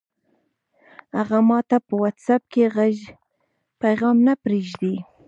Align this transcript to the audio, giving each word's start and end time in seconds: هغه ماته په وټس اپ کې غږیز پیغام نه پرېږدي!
هغه 1.17 1.39
ماته 1.49 1.77
په 1.87 1.93
وټس 2.01 2.27
اپ 2.35 2.43
کې 2.51 2.63
غږیز 2.75 3.01
پیغام 3.81 4.17
نه 4.27 4.33
پرېږدي! 4.43 4.93